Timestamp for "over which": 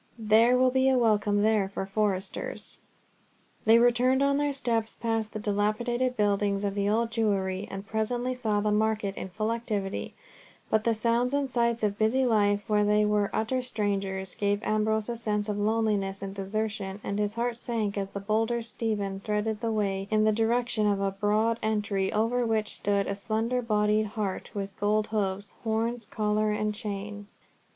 22.11-22.73